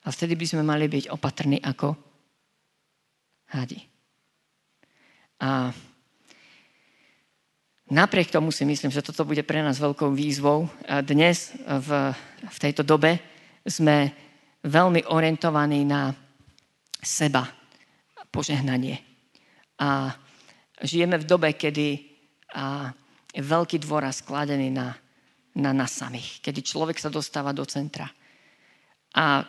[0.05, 1.97] A vtedy by sme mali byť opatrní ako
[3.57, 3.81] hadi.
[5.41, 5.73] A
[7.85, 10.65] Napriek tomu si myslím, že toto bude pre nás veľkou výzvou.
[11.05, 12.17] Dnes v,
[12.49, 13.21] v tejto dobe
[13.61, 14.09] sme
[14.65, 16.17] veľmi orientovaní na
[17.05, 17.45] seba,
[18.33, 19.14] požehnanie.
[19.81, 20.15] A
[20.83, 21.99] žijeme v dobe, kedy
[22.55, 22.93] a,
[23.35, 24.95] je veľký dôraz skladený na,
[25.59, 28.07] na nás samých, kedy človek sa dostáva do centra.
[29.15, 29.43] A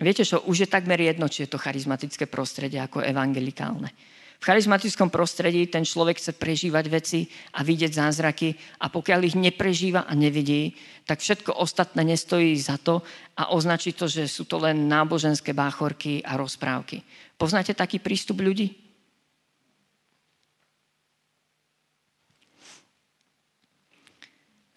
[0.00, 3.88] viete čo, už je takmer jedno, či je to charizmatické prostredie ako evangelikálne.
[4.34, 7.24] V charizmatickom prostredí ten človek chce prežívať veci
[7.56, 8.52] a vidieť zázraky
[8.84, 10.76] a pokiaľ ich neprežíva a nevidí,
[11.08, 13.00] tak všetko ostatné nestojí za to
[13.40, 17.00] a označí to, že sú to len náboženské báchorky a rozprávky.
[17.40, 18.83] Poznáte taký prístup ľudí?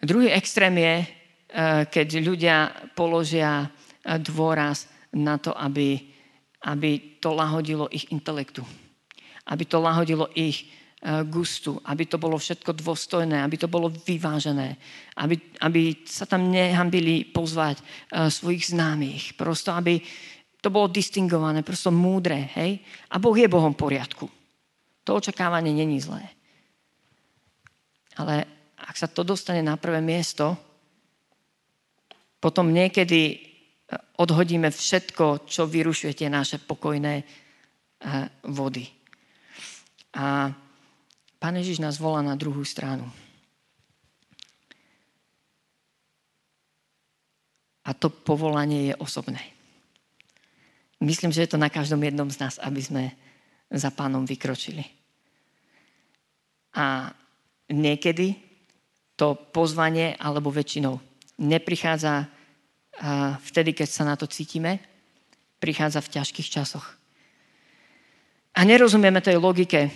[0.08, 2.56] Druhý extrém je, eh, keď ľudia
[2.96, 6.00] položia eh, dôraz na to, aby,
[6.64, 8.64] aby to lahodilo ich intelektu
[9.48, 10.66] aby to lahodilo ich e,
[11.24, 14.76] gustu, aby to bolo všetko dôstojné, aby to bolo vyvážené,
[15.16, 17.80] aby, aby sa tam nehambili pozvať
[18.12, 20.00] svojich známych, prosto aby
[20.58, 22.82] to bolo distingované, prosto múdre, hej?
[23.14, 24.26] A Boh je Bohom poriadku.
[25.06, 26.20] To očakávanie není zlé.
[28.18, 30.54] Ale ak sa to dostane na prvé miesto,
[32.38, 33.36] potom niekedy e,
[34.22, 37.46] odhodíme všetko, čo vyrušuje tie naše pokojné
[38.46, 38.86] vody.
[40.14, 40.54] A
[41.38, 43.06] Pán Ježiš nás volá na druhú stranu.
[47.86, 49.40] A to povolanie je osobné.
[50.98, 53.04] Myslím, že je to na každom jednom z nás, aby sme
[53.70, 54.82] za pánom vykročili.
[56.74, 57.14] A
[57.70, 58.34] niekedy
[59.18, 61.02] to pozvanie, alebo väčšinou,
[61.42, 62.30] neprichádza
[63.42, 64.78] vtedy, keď sa na to cítime,
[65.58, 66.86] prichádza v ťažkých časoch.
[68.54, 69.90] A nerozumieme tej logike.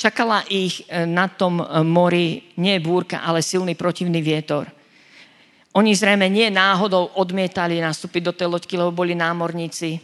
[0.00, 4.64] Čakala ich e, na tom mori nie búrka, ale silný protivný vietor.
[5.76, 10.00] Oni zrejme nie náhodou odmietali nastúpiť do tej loďky, lebo boli námorníci.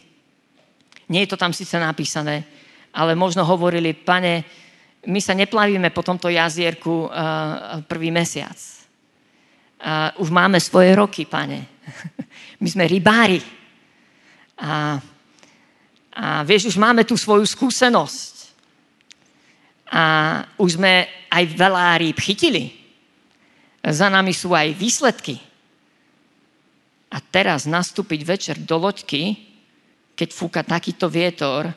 [1.09, 2.45] Nie je to tam síce napísané,
[2.93, 4.45] ale možno hovorili, pane,
[5.05, 7.11] my sa neplavíme po tomto jazierku
[7.85, 8.57] prvý mesiac.
[10.17, 11.69] Už máme svoje roky, pane.
[12.63, 13.37] My sme rybári.
[14.57, 14.97] A,
[16.17, 18.33] a vieš, už máme tú svoju skúsenosť.
[19.93, 20.03] A
[20.57, 22.73] už sme aj veľa rýb chytili.
[23.85, 25.39] Za nami sú aj výsledky.
[27.07, 29.47] A teraz nastúpiť večer do loďky,
[30.17, 31.71] keď fúka takýto vietor,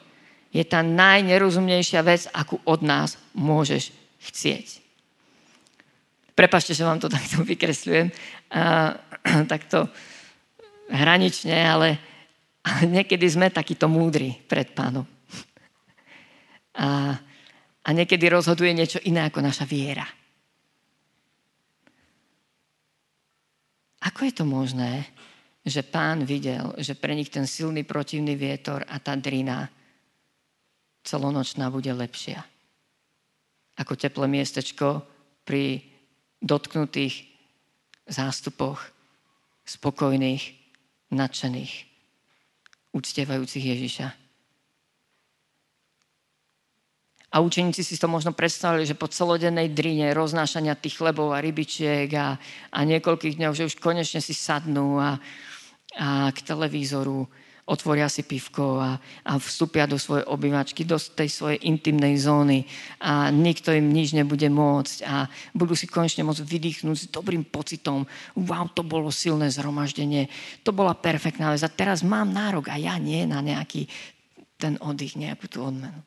[0.51, 3.95] je tá najnerozumnejšia vec, akú od nás môžeš
[4.31, 4.83] chcieť.
[6.35, 8.11] Prepašte, že vám to takto vykresľujem,
[8.55, 8.99] a,
[9.53, 9.87] takto
[10.91, 11.89] hranične, ale,
[12.67, 15.07] ale niekedy sme takýto múdri pred pánom.
[16.81, 17.15] A,
[17.85, 20.07] a niekedy rozhoduje niečo iné ako naša viera.
[24.01, 25.13] Ako je to možné,
[25.61, 29.69] že pán videl, že pre nich ten silný protivný vietor a tá drina
[31.05, 32.45] celonočná bude lepšia.
[33.81, 35.05] Ako teplé miestečko
[35.45, 35.81] pri
[36.41, 37.27] dotknutých
[38.09, 38.81] zástupoch
[39.65, 40.43] spokojných,
[41.15, 41.73] nadšených,
[42.91, 44.09] uctievajúcich Ježiša.
[47.31, 52.11] A učeníci si to možno predstavili, že po celodennej drine roznášania tých chlebov a rybičiek
[52.19, 52.35] a,
[52.75, 55.15] a niekoľkých dňov, že už konečne si sadnú a,
[55.95, 57.31] a k televízoru
[57.71, 62.67] otvoria si pivko a, a vstúpia do svojej obyvačky, do tej svojej intimnej zóny
[62.99, 68.03] a nikto im nič nebude môcť a budú si konečne môcť vydýchnuť s dobrým pocitom.
[68.35, 70.27] Wow, to bolo silné zhromaždenie,
[70.67, 73.87] to bola perfektná vec a teraz mám nárok a ja nie na nejaký
[74.59, 76.03] ten oddych, nejakú tú odmenu.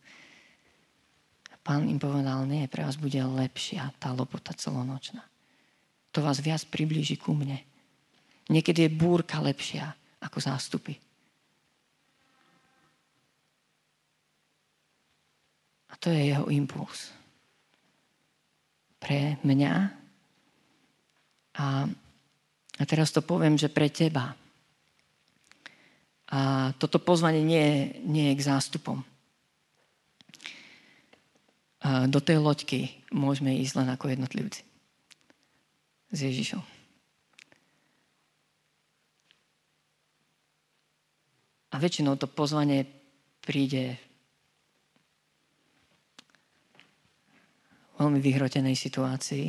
[1.63, 5.23] Pán im povedal, nie, pre vás bude lepšia tá lopota celonočná.
[6.11, 7.63] To vás viac priblíži ku mne.
[8.51, 10.99] Niekedy je búrka lepšia ako zástupy.
[16.03, 17.15] To je jeho impuls.
[18.99, 19.73] Pre mňa.
[21.55, 21.65] A,
[22.75, 24.35] a teraz to poviem, že pre teba.
[26.27, 29.07] A toto pozvanie nie, nie je k zástupom
[31.83, 34.63] do tej loďky môžeme ísť len ako jednotlivci.
[36.13, 36.63] S Ježišom.
[41.73, 42.85] A väčšinou to pozvanie
[43.41, 43.97] príde
[48.03, 49.47] veľmi vyhrotenej situácii.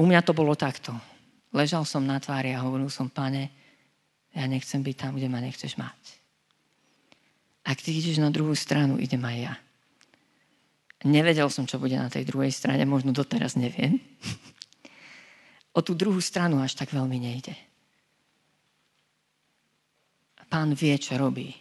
[0.00, 0.96] U mňa to bolo takto.
[1.52, 3.52] Ležal som na tvári a hovoril som, pane,
[4.32, 6.00] ja nechcem byť tam, kde ma nechceš mať.
[7.66, 9.54] Ak ty ideš na druhú stranu, idem aj ja.
[11.04, 14.00] Nevedel som, čo bude na tej druhej strane, možno doteraz neviem.
[15.70, 17.54] O tú druhú stranu až tak veľmi nejde.
[20.50, 21.54] Pán vie, čo robí,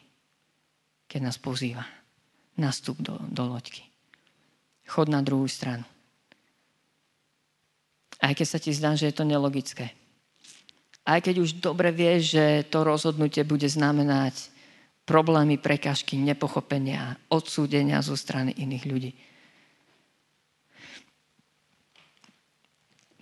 [1.05, 1.85] keď nás pozýva.
[2.57, 3.88] Nastup do, do loďky.
[4.89, 5.85] Chod na druhú stranu.
[8.19, 9.93] Aj keď sa ti zdá, že je to nelogické.
[11.05, 14.51] Aj keď už dobre vieš, že to rozhodnutie bude znamenať
[15.07, 19.11] problémy, prekažky, nepochopenia, odsúdenia zo strany iných ľudí.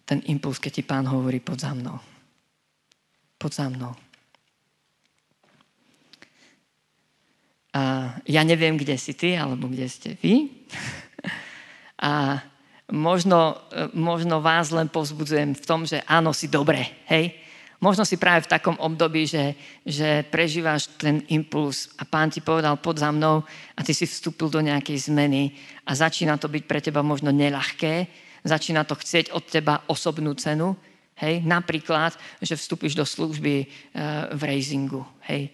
[0.07, 1.99] ten impuls, keď ti pán hovorí pod za mnou.
[3.35, 3.91] Pod za mnou.
[7.75, 10.47] A ja neviem, kde si ty, alebo kde ste vy.
[11.97, 12.41] A
[12.91, 13.57] možno,
[13.93, 17.35] možno vás len povzbudzujem v tom, že áno, si dobre, hej?
[17.77, 19.53] Možno si práve v takom období, že,
[19.85, 23.45] že prežívaš ten impuls a pán ti povedal pod za mnou
[23.77, 25.53] a ty si vstúpil do nejakej zmeny
[25.85, 28.09] a začína to byť pre teba možno neľahké,
[28.41, 30.73] začína to chcieť od teba osobnú cenu.
[31.21, 31.45] Hej?
[31.45, 35.05] Napríklad, že vstúpiš do služby uh, v raisingu.
[35.29, 35.53] Hej?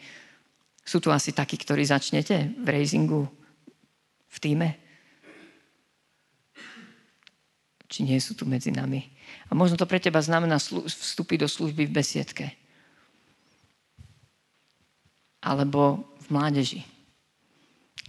[0.88, 3.28] Sú tu asi takí, ktorí začnete v raisingu
[4.32, 4.83] v týme?
[7.94, 9.06] Či nie sú tu medzi nami?
[9.46, 12.46] A možno to pre teba znamená vstúpiť do služby v besiedke.
[15.46, 16.82] Alebo v mládeži.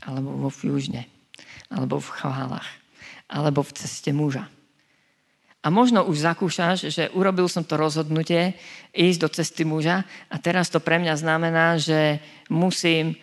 [0.08, 1.04] Alebo vo fúžne.
[1.68, 2.64] Alebo v chválach.
[3.28, 4.48] Alebo v ceste muža.
[5.60, 8.56] A možno už zakúšaš, že urobil som to rozhodnutie
[8.96, 12.20] ísť do cesty muža a teraz to pre mňa znamená, že
[12.52, 13.16] musím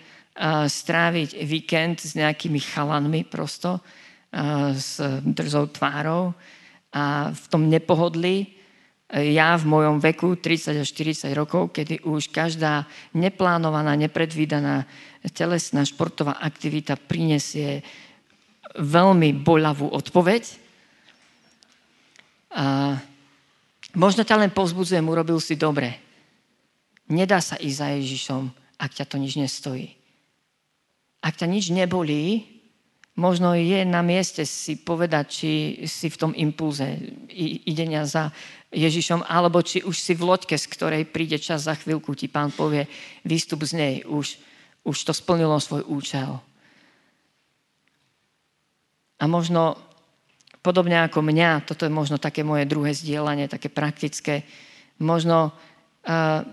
[0.65, 6.33] stráviť víkend s nejakými chalanmi prosto, uh, s drzou tvárou
[6.91, 8.59] a v tom nepohodli
[9.11, 14.87] ja v mojom veku 30 až 40 rokov, kedy už každá neplánovaná, nepredvídaná
[15.35, 17.83] telesná športová aktivita prinesie
[18.79, 20.61] veľmi boľavú odpoveď,
[22.51, 22.99] a
[23.95, 25.95] možno ťa len povzbudzujem, urobil si dobre.
[27.07, 28.43] Nedá sa ísť za Ježišom,
[28.75, 29.95] ak ťa to nič nestojí.
[31.23, 32.43] Ak ťa nič nebolí,
[33.19, 35.51] Možno je na mieste si povedať, či
[35.83, 36.95] si v tom impulze
[37.67, 38.31] idenia za
[38.71, 42.55] Ježišom, alebo či už si v loďke, z ktorej príde čas za chvíľku, ti pán
[42.55, 42.87] povie,
[43.27, 44.39] výstup z nej, už,
[44.87, 46.39] už to splnilo svoj účel.
[49.19, 49.75] A možno
[50.63, 54.47] podobne ako mňa, toto je možno také moje druhé zdieľanie, také praktické,
[55.03, 56.47] možno uh,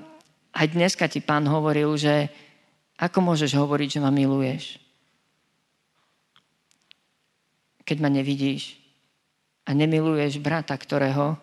[0.59, 2.27] aj dneska ti pán hovoril, že
[2.99, 4.88] ako môžeš hovoriť, že ma miluješ?
[7.89, 8.77] Keď ma nevidíš
[9.65, 11.41] a nemiluješ brata, ktorého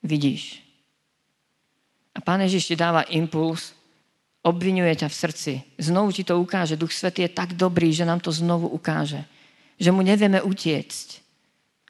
[0.00, 0.64] vidíš.
[2.16, 3.76] A pán Ježiš ti dáva impuls,
[4.40, 5.52] obvinuje ťa v srdci.
[5.76, 6.80] Znovu ti to ukáže.
[6.80, 9.24] Duch Svetý je tak dobrý, že nám to znovu ukáže.
[9.76, 11.08] Že mu nevieme utiecť.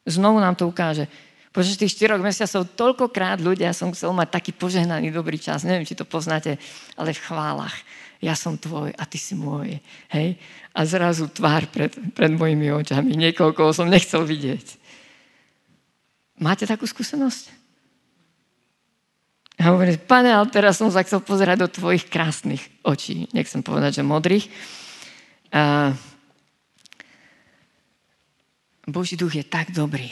[0.07, 1.07] Znovu nám to ukáže.
[1.53, 5.69] Počas tých 4 mesiacov toľkokrát ľudia som chcel mať taký požehnaný dobrý čas.
[5.69, 6.57] Neviem, či to poznáte,
[6.97, 7.77] ale v chválach.
[8.23, 9.83] Ja som tvoj a ty si môj.
[10.15, 10.39] Hej?
[10.71, 13.19] A zrazu tvár pred, pred mojimi očami.
[13.19, 14.79] Niekoľko som nechcel vidieť.
[16.39, 17.51] Máte takú skúsenosť?
[19.59, 23.27] A hovorí, pane, ale teraz som sa chcel pozerať do tvojich krásnych očí.
[23.35, 24.47] Nechcem povedať, že modrých.
[25.51, 25.93] A
[28.87, 30.11] Boží duch je tak dobrý,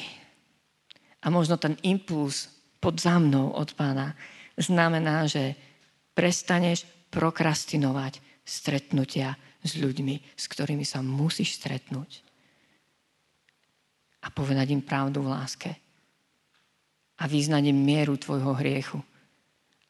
[1.21, 2.49] a možno ten impuls
[2.81, 4.17] pod za mnou od pána
[4.57, 5.53] znamená, že
[6.17, 12.25] prestaneš prokrastinovať stretnutia s ľuďmi, s ktorými sa musíš stretnúť.
[14.25, 15.71] A povedať im pravdu v láske.
[17.21, 19.01] A vyznať im mieru tvojho hriechu.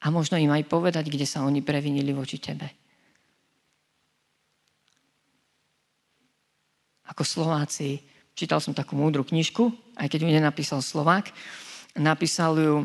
[0.00, 2.66] A možno im aj povedať, kde sa oni previnili voči tebe.
[7.10, 8.10] Ako Slováci
[8.40, 9.68] Čítal som takú múdru knižku,
[10.00, 11.28] aj keď ju nenapísal Slovák.
[11.92, 12.76] Napísal ju,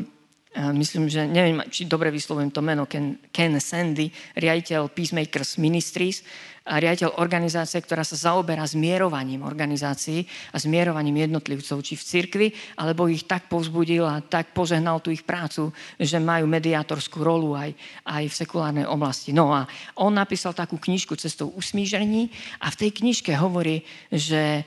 [0.56, 6.24] myslím, že neviem, či dobre vyslovujem to meno, Ken, Ken Sandy, riaditeľ Peacemakers Ministries,
[6.66, 13.06] a riaditeľ organizácie, ktorá sa zaoberá zmierovaním organizácií a zmierovaním jednotlivcov, či v cirkvi, alebo
[13.06, 17.70] ich tak povzbudil a tak požehnal tú ich prácu, že majú mediátorskú rolu aj,
[18.02, 19.30] aj v sekulárnej oblasti.
[19.30, 24.66] No a on napísal takú knižku cestou usmížení a v tej knižke hovorí, že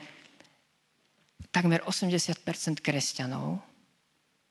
[1.51, 3.59] takmer 80% kresťanov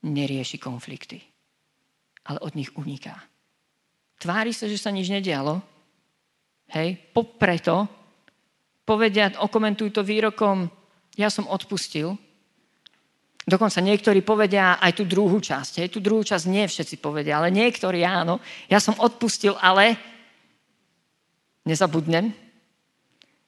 [0.04, 1.24] nerieši konflikty,
[2.28, 3.16] ale od nich uniká.
[4.20, 5.62] Tvári sa, že sa nič nedialo,
[6.76, 7.88] hej, popreto
[8.84, 10.68] povedia, okomentujú to výrokom,
[11.16, 12.16] ja som odpustil,
[13.48, 15.80] Dokonca niektorí povedia aj tú druhú časť.
[15.80, 18.44] Hej, tú druhú časť nie všetci povedia, ale niektorí áno.
[18.68, 19.96] Ja som odpustil, ale
[21.64, 22.28] nezabudnem.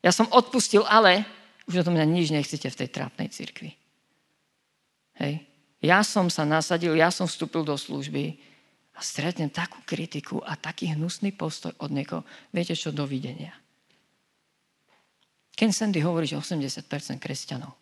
[0.01, 1.29] Ja som odpustil, ale
[1.69, 3.77] už o tom mňa nič nechcete v tej trápnej cirkvi.
[5.21, 5.45] Hej.
[5.85, 8.41] Ja som sa nasadil, ja som vstúpil do služby
[8.95, 12.27] a stretnem takú kritiku a taký hnusný postoj od niekoho.
[12.51, 13.55] Viete čo, dovidenia.
[15.55, 17.81] Ken Sandy hovorí, že 80% kresťanov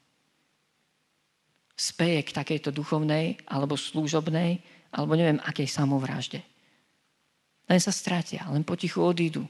[1.78, 4.58] speje k takejto duchovnej alebo služobnej
[4.90, 6.42] alebo neviem akej samovražde.
[7.70, 9.46] Len sa stratia, len potichu odídu.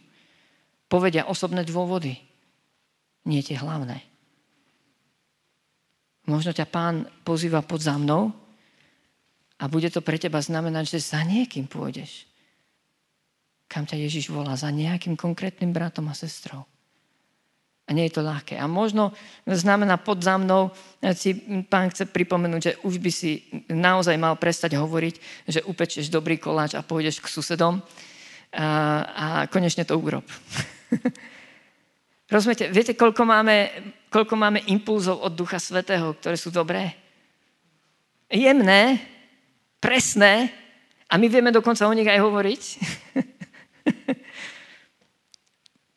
[0.93, 2.21] Povedia osobné dôvody.
[3.25, 4.05] Nie tie hlavné.
[6.29, 8.29] Možno ťa pán pozýva pod za mnou
[9.59, 12.31] a bude to pre teba znamenať, že za niekým pôjdeš.
[13.67, 14.55] Kam ťa Ježiš volá?
[14.55, 16.65] Za nejakým konkrétnym bratom a sestrou.
[17.89, 18.55] A nie je to ľahké.
[18.61, 19.17] A možno
[19.49, 20.71] znamená pod za mnou,
[21.17, 21.35] si
[21.73, 25.15] pán chce pripomenúť, že už by si naozaj mal prestať hovoriť,
[25.49, 27.81] že upečieš dobrý koláč a pôjdeš k susedom
[28.53, 28.67] a,
[29.03, 30.25] a konečne to urob.
[32.33, 32.69] Rozumiete?
[32.69, 33.73] Viete, koľko máme,
[34.13, 36.93] koľko máme impulzov od Ducha Svetého, ktoré sú dobré?
[38.29, 39.01] Jemné,
[39.81, 40.53] presné
[41.09, 42.63] a my vieme dokonca o nich aj hovoriť.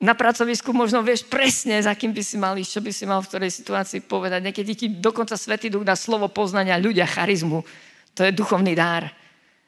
[0.01, 3.21] Na pracovisku možno vieš presne, za kým by si mal ísť, čo by si mal
[3.21, 4.41] v ktorej situácii povedať.
[4.41, 7.61] Niekedy ti dokonca Svetý Duch dá slovo poznania ľudia, charizmu.
[8.17, 9.05] To je duchovný dár.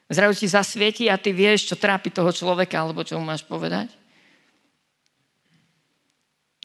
[0.09, 3.93] Zrazu ti zasvieti a ty vieš, čo trápi toho človeka, alebo čo mu máš povedať.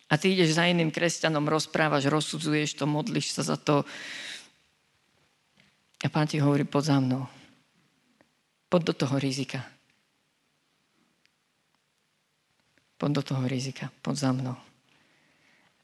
[0.09, 3.85] A ty ideš za iným kresťanom, rozprávaš, rozsudzuješ to, modlíš sa za to.
[6.01, 7.29] A pán ti hovorí, pod za mnou.
[8.69, 9.65] Pod do toho rizika.
[12.99, 14.57] Pod do toho rizika, pod za mnou.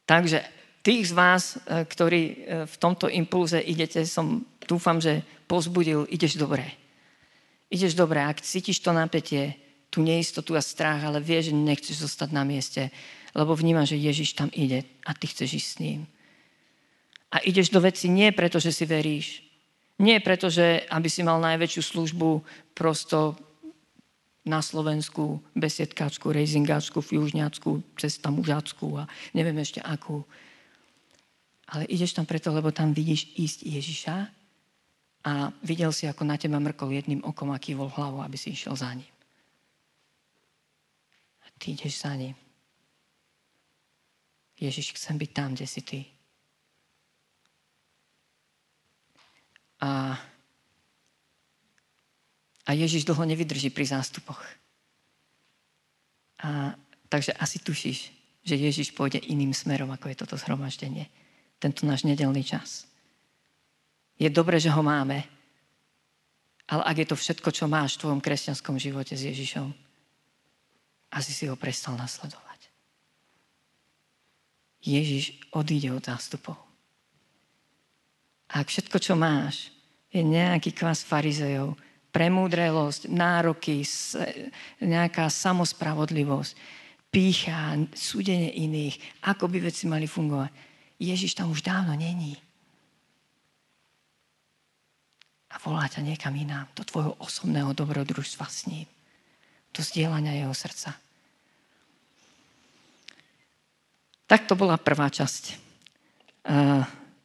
[0.05, 0.45] Takže
[0.85, 2.37] tých z vás, e, ktorí e,
[2.69, 6.69] v tomto impulze idete, som dúfam, že pozbudil, ideš dobre.
[7.73, 9.57] Ideš dobre, ak cítiš to napätie,
[9.89, 12.91] tú neistotu a strach, ale vieš, že nechceš zostať na mieste,
[13.31, 16.01] lebo vníma, že Ježiš tam ide a ty chceš ísť s ním.
[17.31, 19.44] A ideš do veci nie preto, že si veríš.
[19.99, 22.43] Nie preto, že aby si mal najväčšiu službu
[22.75, 23.39] prosto
[24.45, 30.27] na Slovensku, besiedkáčku, rejzingáčku, fjužňáčku, cesta mužáčku a neviem ešte akú.
[31.65, 34.17] ale ideš tam preto, lebo tam vidíš ísť Ježiša
[35.25, 38.77] a videl si, ako na teba mrkol jedným okom a kývol hlavu, aby si išiel
[38.77, 39.09] za ním.
[41.41, 42.37] A ty ideš za ním.
[44.61, 46.14] Ježiš, chcem byť tam, kde si ty.
[49.85, 50.17] A,
[52.65, 54.41] a Ježiš dlho nevydrží pri zástupoch.
[56.41, 56.73] A,
[57.13, 58.09] takže asi tušíš,
[58.41, 61.13] že Ježiš pôjde iným smerom, ako je toto zhromaždenie.
[61.61, 62.89] Tento náš nedelný čas.
[64.17, 65.25] Je dobré, že ho máme,
[66.65, 69.69] ale ak je to všetko, čo máš v tvojom kresťanskom živote s Ježišom,
[71.13, 72.73] asi si ho prestal nasledovať.
[74.85, 76.57] Ježiš odíde od zástupov.
[78.53, 79.74] A ak všetko, čo máš,
[80.15, 81.75] je nejaký kvás farizejov,
[82.15, 83.83] premúdrelosť, nároky,
[84.79, 86.55] nejaká samospravodlivosť,
[87.11, 90.51] pícha, súdenie iných, ako by veci mali fungovať.
[91.03, 92.39] Ježiš tam už dávno není.
[95.51, 98.87] A volá ťa niekam inám, do tvojho osobného dobrodružstva s ním,
[99.75, 100.95] do zdieľania jeho srdca.
[104.31, 105.43] Tak to bola prvá časť.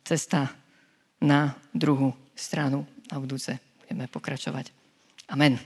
[0.05, 0.49] Cesta
[1.21, 2.87] na druhú stranu.
[3.11, 4.71] Na budúce budeme pokračovať.
[5.29, 5.59] Amen.